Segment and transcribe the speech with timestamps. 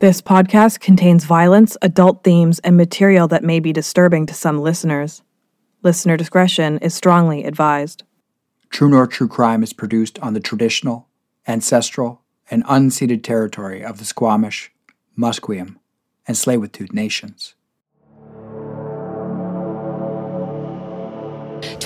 [0.00, 5.22] This podcast contains violence, adult themes, and material that may be disturbing to some listeners.
[5.82, 8.02] Listener discretion is strongly advised.
[8.70, 11.06] True North True Crime is produced on the traditional,
[11.46, 14.72] ancestral, and unceded territory of the Squamish,
[15.18, 15.76] Musqueam,
[16.26, 17.54] and Tsleil-Waututh nations.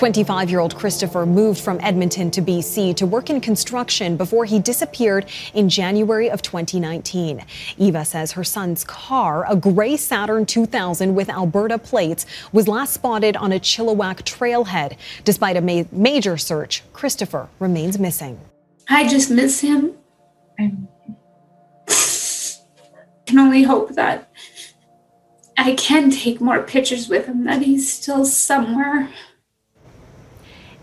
[0.05, 4.59] 25 year old Kristofer moved from Edmonton to BC to work in construction before he
[4.59, 7.43] disappeared in January of 2019.
[7.79, 13.35] Eva says her son's car, a gray Saturn 2000 with Alberta plates, was last spotted
[13.37, 14.99] on a Chilliwack trailhead.
[15.25, 18.39] Despite a ma- major search, Kristofer remains missing.
[18.91, 19.95] I just miss him.
[20.59, 20.75] I
[23.25, 24.31] can only hope that
[25.57, 29.09] I can take more pictures with him, that he's still somewhere.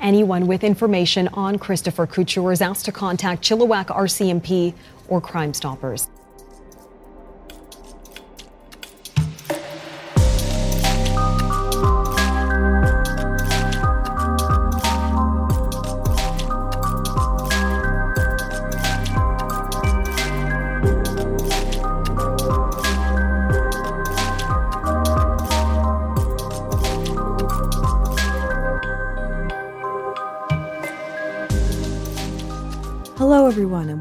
[0.01, 4.73] Anyone with information on Kristofer Couture is asked to contact Chilliwack RCMP
[5.07, 6.09] or Crime Stoppers.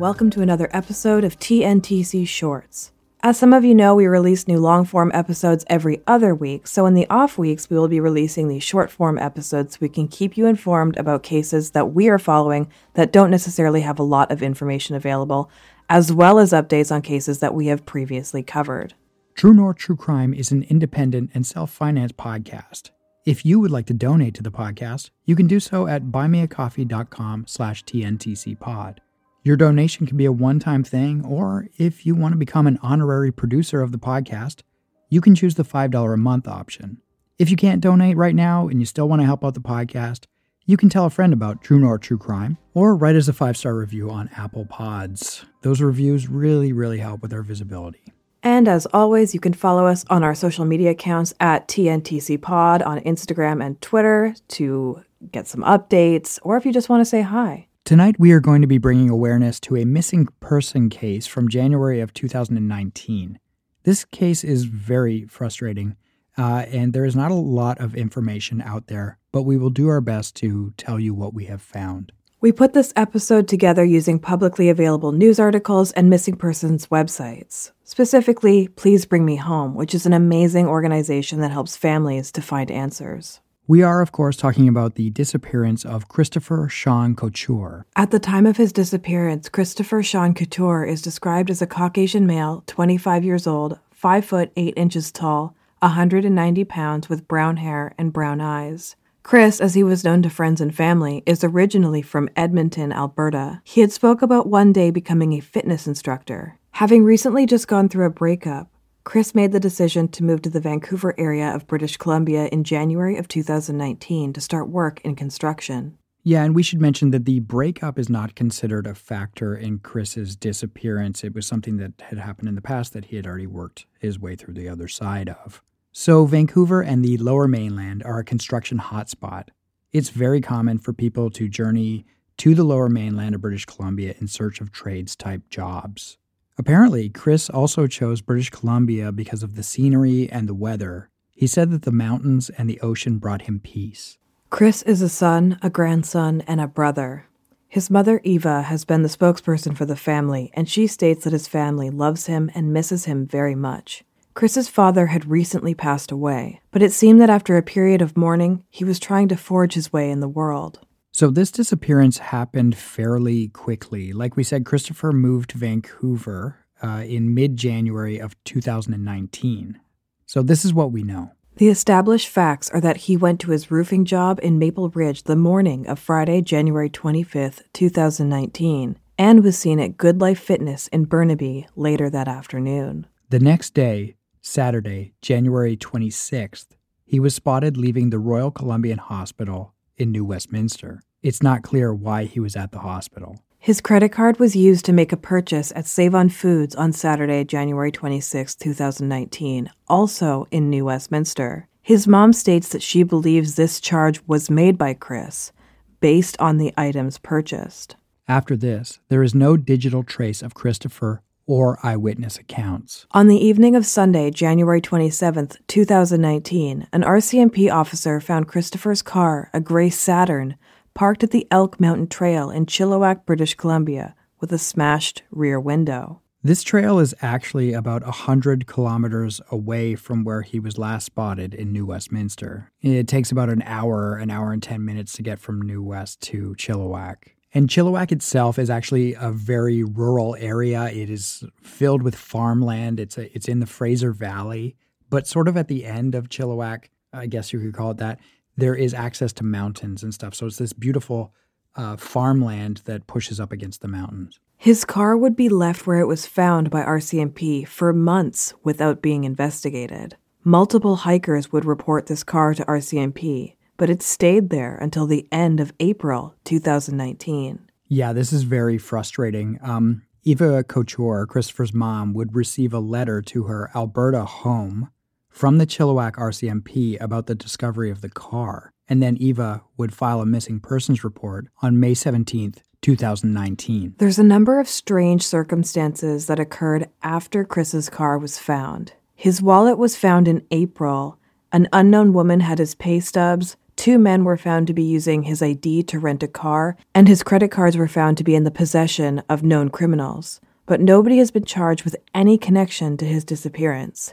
[0.01, 2.91] Welcome to another episode of TNTC Shorts.
[3.23, 6.87] As some of you know, we release new long form episodes every other week, so
[6.87, 10.09] in the off weeks, we will be releasing these short form episodes so we can
[10.09, 14.33] keep you informed about cases that we are following that don't necessarily have a lot
[14.33, 15.51] of information available,
[15.91, 18.95] as well as updates on cases that we have previously covered.
[19.35, 22.89] True North True Crime is an independent and self-financed podcast.
[23.27, 27.45] If you would like to donate to the podcast, you can do so at buymeacoffee.com
[27.47, 28.97] slash tntcpod.
[29.43, 33.33] Your donation can be a one-time thing, or if you want to become an honorary
[33.33, 34.61] producer of the podcast,
[35.09, 36.99] you can choose the $5 a month option.
[37.39, 40.27] If you can't donate right now and you still want to help out the podcast,
[40.67, 43.57] you can tell a friend about True North True Crime or write us a five
[43.57, 45.47] star review on Apple Pods.
[45.63, 48.13] Those reviews really, really help with our visibility.
[48.43, 52.83] And as always, you can follow us on our social media accounts at TNTC Pod
[52.83, 57.23] on Instagram and Twitter to get some updates, or if you just want to say
[57.23, 57.67] hi.
[57.91, 61.99] Tonight, we are going to be bringing awareness to a missing person case from January
[61.99, 63.41] of 2019.
[63.83, 65.97] This case is very frustrating,
[66.39, 69.89] uh, and there is not a lot of information out there, but we will do
[69.89, 72.13] our best to tell you what we have found.
[72.41, 77.73] We put this episode together using publicly available news articles and missing persons websites.
[77.83, 82.71] Specifically, Please Bring Me Home, which is an amazing organization that helps families to find
[82.71, 83.41] answers.
[83.71, 87.87] We are, of course, talking about the disappearance of Kristofer Shawn Couture.
[87.95, 92.65] At the time of his disappearance, Kristofer Shawn Couture is described as a Caucasian male,
[92.67, 98.41] 25 years old, 5 foot 8 inches tall, 190 pounds with brown hair and brown
[98.41, 98.97] eyes.
[99.23, 103.63] Kris, as he was known to friends and family, is originally from Edmonton, Alberta.
[103.63, 106.59] He had spoke about one day becoming a fitness instructor.
[106.73, 108.70] Having recently just gone through a breakup,
[109.05, 113.17] Kris made the decision to move to the Vancouver area of British Columbia in January
[113.17, 115.97] of 2019 to start work in construction.
[116.23, 120.37] Yeah, and we should mention that the breakup is not considered a factor in Kris's
[120.37, 121.25] disappearance.
[121.25, 124.19] It was something that had happened in the past that he had already worked his
[124.19, 125.63] way through the other side of.
[125.93, 129.49] So, Vancouver and the lower mainland are a construction hotspot.
[129.93, 132.05] It's very common for people to journey
[132.37, 136.19] to the lower mainland of British Columbia in search of trades type jobs.
[136.61, 141.09] Apparently, Kris also chose British Columbia because of the scenery and the weather.
[141.33, 144.19] He said that the mountains and the ocean brought him peace.
[144.51, 147.25] Kris is a son, a grandson, and a brother.
[147.67, 151.49] His mother, Eva, has been the spokesperson for the family, and she states that his
[151.49, 154.05] family loves him and misses him very much.
[154.35, 158.65] Kris's father had recently passed away, but it seemed that after a period of mourning,
[158.69, 160.81] he was trying to forge his way in the world.
[161.21, 164.15] So, this disappearance happened fairly quickly.
[164.15, 169.79] Like we said, Kristofer moved to Vancouver uh, in mid January of 2019.
[170.25, 171.33] So, this is what we know.
[171.57, 175.37] The established facts are that he went to his roofing job in Maple Ridge the
[175.37, 181.67] morning of Friday, January 25th, 2019, and was seen at Good Life Fitness in Burnaby
[181.77, 183.07] later that afternoon.
[183.29, 186.69] The next day, Saturday, January 26th,
[187.05, 191.03] he was spotted leaving the Royal Columbian Hospital in New Westminster.
[191.23, 193.41] It's not clear why he was at the hospital.
[193.59, 197.45] His credit card was used to make a purchase at Save on Foods on Saturday,
[197.45, 201.69] January 26, 2019, also in New Westminster.
[201.83, 205.53] His mom states that she believes this charge was made by Kris
[206.01, 207.97] based on the items purchased.
[208.27, 213.07] After this, there is no digital trace of Kristofer or eyewitness accounts.
[213.11, 219.61] On the evening of Sunday, January 27, 2019, an RCMP officer found Kristofer's car, a
[219.61, 220.57] gray Saturn,
[220.95, 226.21] parked at the Elk Mountain Trail in Chilliwack, British Columbia, with a smashed rear window.
[226.43, 231.71] This trail is actually about 100 kilometers away from where he was last spotted in
[231.71, 232.71] New Westminster.
[232.81, 236.23] It takes about an hour, an hour and 10 minutes to get from New West
[236.23, 237.33] to Chilliwack.
[237.53, 240.85] And Chilliwack itself is actually a very rural area.
[240.85, 243.01] It is filled with farmland.
[243.01, 244.77] It's a, it's in the Fraser Valley,
[245.11, 248.19] but sort of at the end of Chilliwack, I guess you could call it that,
[248.61, 250.35] there is access to mountains and stuff.
[250.35, 251.33] So it's this beautiful
[251.77, 254.39] uh, farmland that pushes up against the mountains.
[254.57, 259.25] His car would be left where it was found by RCMP for months without being
[259.25, 260.17] investigated.
[260.45, 265.61] Multiple hikers would report this car to RCMP, but it stayed there until the end
[265.61, 267.71] of April 2019.
[267.89, 269.59] Yeah, this is very frustrating.
[269.63, 274.91] Um, Eva Couture, Kristofer's mom, would receive a letter to her Alberta home
[275.31, 278.73] from the Chilliwack RCMP about the discovery of the car.
[278.89, 283.95] And then Eva would file a missing persons report on May 17th, 2019.
[283.99, 288.93] There's a number of strange circumstances that occurred after Kris's car was found.
[289.15, 291.19] His wallet was found in April.
[291.53, 295.41] An unknown woman had his pay stubs, Two men were found to be using his
[295.41, 298.51] ID to rent a car, and his credit cards were found to be in the
[298.51, 300.39] possession of known criminals.
[300.67, 304.13] But nobody has been charged with any connection to his disappearance.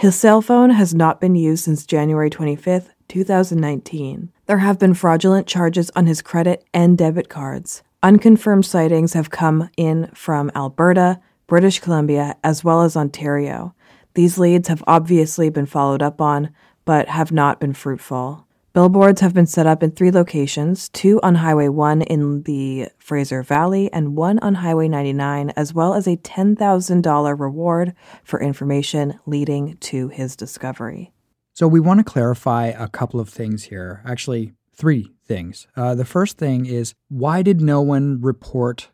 [0.00, 4.32] His cell phone has not been used since January 25, 2019.
[4.46, 7.82] There have been fraudulent charges on his credit and debit cards.
[8.02, 13.74] Unconfirmed sightings have come in from Alberta, British Columbia, as well as Ontario.
[14.14, 16.48] These leads have obviously been followed up on,
[16.86, 18.46] but have not been fruitful.
[18.72, 23.42] Billboards have been set up in three locations two on Highway 1 in the Fraser
[23.42, 29.76] Valley and one on Highway 99, as well as a $10,000 reward for information leading
[29.78, 31.10] to his discovery.
[31.52, 34.02] So, we want to clarify a couple of things here.
[34.06, 35.66] Actually, three things.
[35.76, 38.90] Uh, the first thing is why did no one report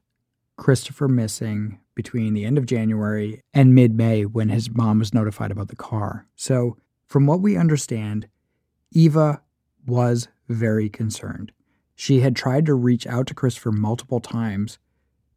[0.58, 5.50] Kristofer missing between the end of January and mid May when his mom was notified
[5.50, 6.26] about the car?
[6.34, 8.26] So, from what we understand,
[8.92, 9.42] Eva
[9.86, 11.52] was very concerned.
[11.94, 14.78] She had tried to reach out to Kristofer multiple times,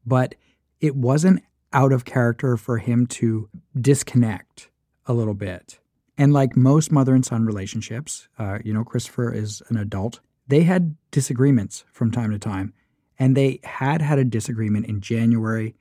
[0.05, 0.35] but
[0.81, 3.49] it wasn't out of character for him to
[3.79, 4.69] disconnect
[5.05, 5.79] a little bit.
[6.17, 10.19] And like most mother and son relationships, uh, you know, Kristofer is an adult.
[10.47, 12.73] They had disagreements from time to time.
[13.17, 15.75] And they had had a disagreement in January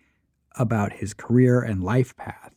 [0.57, 2.53] about his career and life path.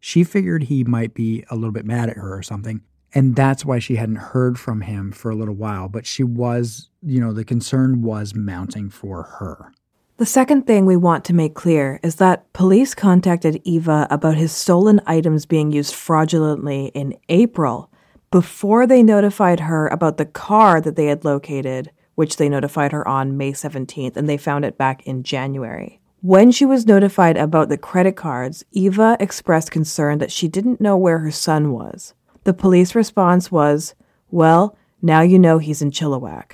[0.00, 2.82] She figured he might be a little bit mad at her or something.
[3.14, 5.88] And that's why she hadn't heard from him for a little while.
[5.88, 9.72] But she was, you know, the concern was mounting for her.
[10.16, 14.52] The second thing we want to make clear is that police contacted Eva about his
[14.52, 17.90] stolen items being used fraudulently in April
[18.30, 23.06] before they notified her about the car that they had located, which they notified her
[23.06, 26.00] on May 17th, and they found it back in January.
[26.20, 30.96] When she was notified about the credit cards, Eva expressed concern that she didn't know
[30.96, 32.14] where her son was.
[32.44, 33.94] The police response was,
[34.30, 36.52] Well, now you know he's in Chilliwack.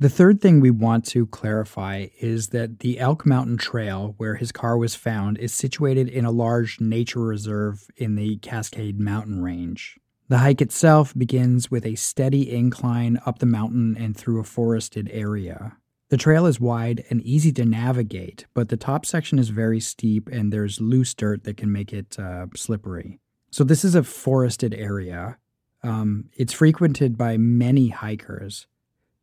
[0.00, 4.52] The third thing we want to clarify is that the Elk Mountain Trail, where his
[4.52, 9.98] car was found, is situated in a large nature reserve in the Cascade Mountain Range.
[10.28, 15.08] The hike itself begins with a steady incline up the mountain and through a forested
[15.12, 15.76] area.
[16.10, 20.28] The trail is wide and easy to navigate, but the top section is very steep
[20.28, 23.20] and there's loose dirt that can make it uh, slippery.
[23.50, 25.38] So this is a forested area.
[25.82, 28.66] Um, it's frequented by many hikers,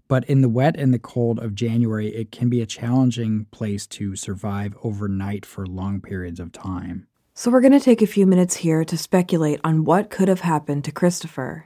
[0.08, 3.86] but in the wet and the cold of January, it can be a challenging place
[3.88, 7.08] to survive overnight for long periods of time.
[7.34, 10.40] So we're going to take a few minutes here to speculate on what could have
[10.40, 11.64] happened to Kristofer.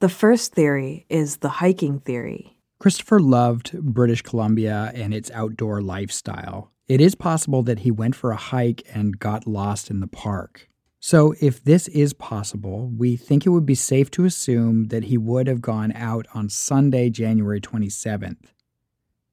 [0.00, 2.58] The first theory is the hiking theory.
[2.82, 6.72] Kristofer loved British Columbia and its outdoor lifestyle.
[6.88, 10.68] It is possible that he went for a hike and got lost in the park.
[11.04, 15.18] So, if this is possible, we think it would be safe to assume that he
[15.18, 18.52] would have gone out on Sunday, January 27th.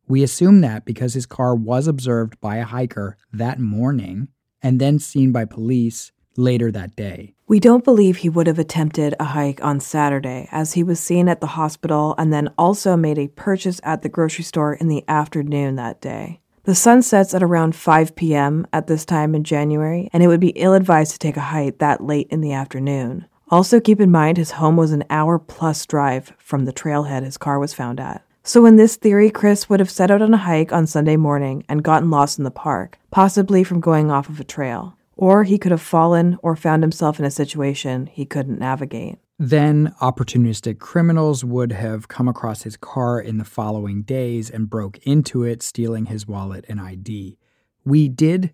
[0.07, 4.29] We assume that because his car was observed by a hiker that morning
[4.63, 7.35] and then seen by police later that day.
[7.47, 11.29] We don't believe he would have attempted a hike on Saturday, as he was seen
[11.29, 15.05] at the hospital and then also made a purchase at the grocery store in the
[15.07, 16.41] afternoon that day.
[16.69, 18.67] The sun sets at around 5 p.m.
[18.71, 21.79] at this time in January, and it would be ill advised to take a hike
[21.79, 23.25] that late in the afternoon.
[23.49, 27.39] Also, keep in mind his home was an hour plus drive from the trailhead his
[27.39, 28.23] car was found at.
[28.43, 31.65] So, in this theory, Kris would have set out on a hike on Sunday morning
[31.67, 34.95] and gotten lost in the park, possibly from going off of a trail.
[35.17, 39.17] Or he could have fallen or found himself in a situation he couldn't navigate.
[39.41, 44.97] Then opportunistic criminals would have come across his car in the following days and broke
[45.03, 47.37] into it, stealing his wallet and ID.
[47.85, 48.51] We did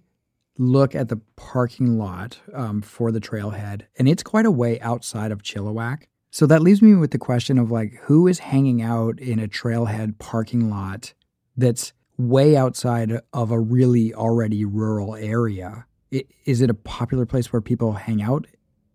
[0.60, 5.32] look at the parking lot um, for the trailhead, and it's quite a way outside
[5.32, 6.04] of Chilliwack.
[6.30, 9.48] So that leaves me with the question of like, who is hanging out in a
[9.48, 11.16] trailhead parking lot
[11.58, 15.88] that's way outside of a really already rural area?
[16.12, 18.46] Is it a popular place where people hang out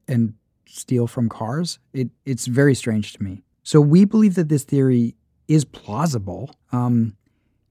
[0.07, 0.35] and
[0.71, 1.79] steal from cars?
[1.93, 3.43] It, it's very strange to me.
[3.63, 5.17] So we believe that this theory
[5.49, 6.55] is plausible.
[6.73, 7.17] Um,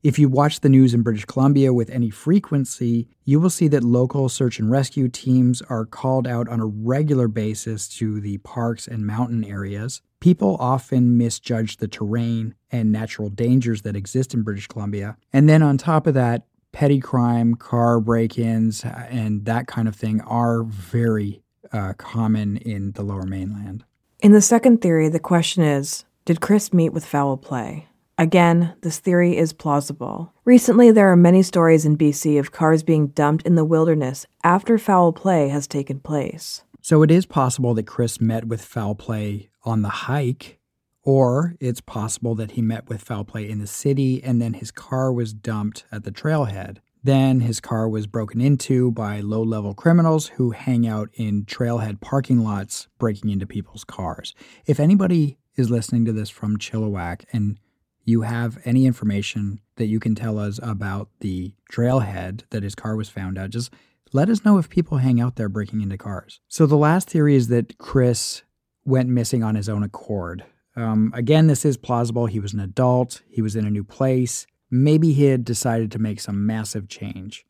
[0.02, 3.84] if you watch the news in British Columbia with any frequency, you will see that
[3.84, 8.88] local search and rescue teams are called out on a regular basis to the parks
[8.88, 10.02] and mountain areas.
[10.22, 15.18] People often misjudge the terrain and natural dangers that exist in British Columbia.
[15.34, 19.96] And then on top of that, petty crime, car break ins, and that kind of
[19.96, 23.84] thing are very uh, common in the lower mainland.
[24.20, 27.88] In the second theory, the question is Did Kris meet with foul play?
[28.18, 30.34] Again, this theory is plausible.
[30.44, 34.78] Recently, there are many stories in BC of cars being dumped in the wilderness after
[34.78, 36.64] foul play has taken place.
[36.82, 40.60] So it is possible that Kris met with foul play on the hike,
[41.02, 44.70] or it's possible that he met with foul play in the city and then his
[44.72, 46.80] car was dumped at the trailhead.
[47.04, 52.02] Then his car was broken into by low level criminals who hang out in trailhead
[52.02, 54.36] parking lots, breaking into people's cars.
[54.66, 57.58] If anybody is listening to this from Chilliwack and
[58.04, 62.96] you have any information that you can tell us about the trailhead that his car
[62.96, 63.72] was found at, just
[64.12, 66.42] let us know if people hang out there breaking into cars.
[66.48, 68.42] So the last theory is that Kris
[68.84, 70.44] went missing on his own accord.
[70.76, 72.26] Um, again, this is plausible.
[72.26, 74.48] He was an adult, he was in a new place.
[74.72, 77.46] Maybe he had decided to make some massive change.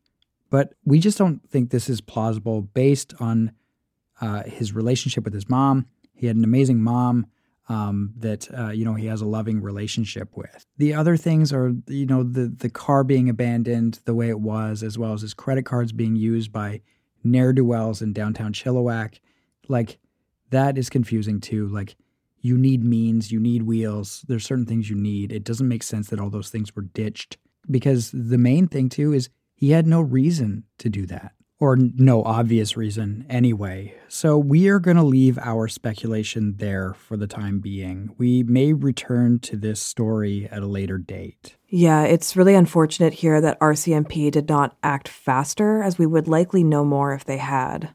[0.50, 3.52] But we just don't think this is plausible based on
[4.20, 5.86] uh, his relationship with his mom.
[6.12, 7.26] He had an amazing mom
[7.68, 10.66] um, that uh, you know he has a loving relationship with.
[10.76, 14.82] The other things are you know the the car being abandoned the way it was,
[14.82, 16.80] as well as his credit cards being used by
[17.22, 19.20] ne'er do wells in downtown Chilliwack.
[19.68, 19.98] Like
[20.50, 21.68] that is confusing too.
[21.68, 21.96] Like
[22.40, 24.24] you need means, you need wheels.
[24.28, 25.32] There's certain things you need.
[25.32, 27.36] It doesn't make sense that all those things were ditched
[27.70, 32.24] because the main thing too is he had no reason to do that or no
[32.24, 33.94] obvious reason anyway.
[34.08, 38.14] So we are going to leave our speculation there for the time being.
[38.16, 41.56] We may return to this story at a later date.
[41.68, 46.64] Yeah, it's really unfortunate here that RCMP did not act faster, as we would likely
[46.64, 47.90] know more if they had.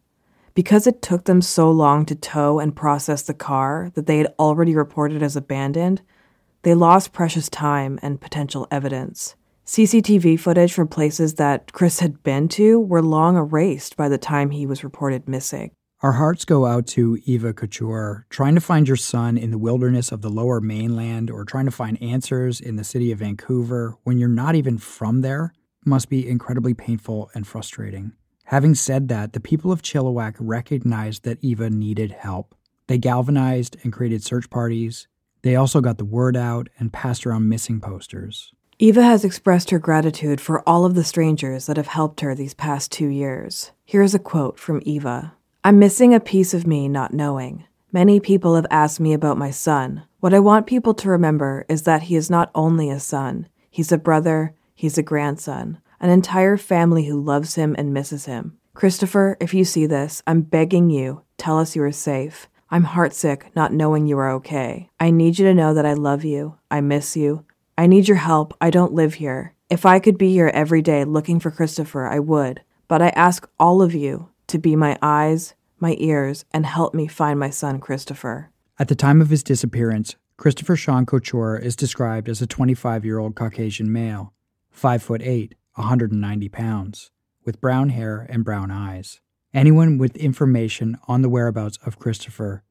[0.56, 4.34] Because it took them so long to tow and process the car that they had
[4.40, 6.02] already reported as abandoned,
[6.64, 9.36] they lost precious time and potential evidence.
[9.66, 14.52] CCTV footage from places that Kris had been to were long erased by the time
[14.52, 15.72] he was reported missing.
[16.02, 20.12] Our hearts go out to Eva Couture, trying to find your son in the wilderness
[20.12, 24.18] of the lower mainland or trying to find answers in the city of Vancouver when
[24.18, 25.52] you're not even from there
[25.84, 28.14] must be incredibly painful and frustrating.
[28.46, 32.54] Having said that, the people of Chilliwack recognized that Eva needed help.
[32.88, 35.08] They galvanized and created search parties.
[35.42, 38.54] They also got the word out and passed around missing posters.
[38.78, 42.54] Eva has expressed her gratitude for all of the strangers that have helped her these
[42.54, 43.72] past two years.
[43.84, 45.34] Here's a quote from Eva
[45.64, 47.66] I'm missing a piece of me not knowing.
[47.92, 50.04] Many people have asked me about my son.
[50.20, 53.92] What I want people to remember is that he is not only a son, he's
[53.92, 58.58] a brother, he's a grandson, an entire family who loves him and misses him.
[58.76, 62.48] Kristofer, if you see this, I'm begging you, tell us you are safe.
[62.70, 64.90] I'm heartsick not knowing you are okay.
[65.00, 67.46] I need you to know that I love you, I miss you,
[67.78, 68.56] I need your help.
[68.62, 69.54] I don't live here.
[69.70, 72.62] If I could be here every day looking for Kristofer, I would.
[72.88, 77.08] But I ask all of you to be my eyes, my ears, and help me
[77.08, 78.48] find my son, Kristofer.
[78.78, 83.20] At the time of his disappearance, Kristofer Shawn Couture is described as a 25 year
[83.20, 84.34] old Caucasian male,
[84.72, 87.12] 5 foot 8, 190 pounds,
[87.44, 89.22] with brown hair and brown eyes.
[89.54, 92.62] Anyone with information on the whereabouts of Kristofer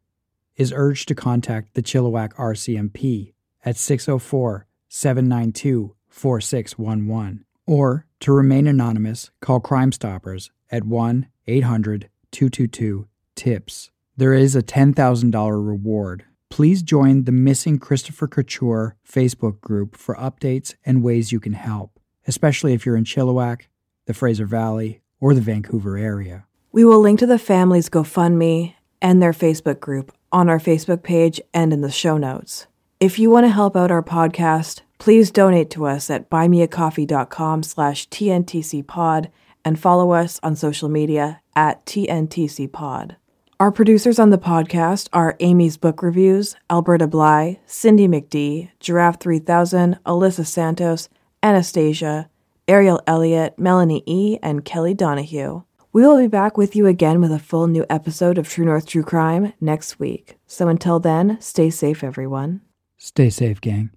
[0.56, 3.32] is urged to contact the Chilliwack RCMP
[3.64, 7.44] at 604 792 4611.
[7.66, 13.90] Or, to remain anonymous, call Crime Stoppers at 1 800 222 TIPS.
[14.16, 16.25] There is a $10,000 reward.
[16.50, 21.93] Please join the Missing Kristofer Couture Facebook group for updates and ways you can help,
[22.26, 23.62] especially if you're in Chilliwack,
[24.07, 26.47] the Fraser Valley, or the Vancouver area.
[26.73, 31.40] We will link to the family's GoFundMe and their Facebook group on our Facebook page
[31.52, 32.66] and in the show notes.
[33.00, 38.09] If you want to help out our podcast, please donate to us at buymeacoffee.com slash
[38.09, 39.31] tntcpod
[39.64, 43.16] and follow us on social media at tntcpod.
[43.61, 49.99] Our producers on the podcast are Amy's Book Reviews, Alberta Bly, Cindy McD, Giraffe 3000,
[50.04, 51.09] Alyssa Santos,
[51.44, 52.30] Anastasia,
[52.66, 55.62] Ariel Elliott, Melanie E., and Kelly Donahue.
[55.92, 58.86] We will be back with you again with a full new episode of True North
[58.86, 60.38] True Crime next week.
[60.46, 62.62] So until then, stay safe, everyone.
[62.96, 63.90] Stay safe, gang.